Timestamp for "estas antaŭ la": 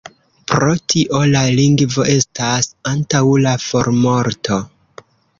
2.13-3.53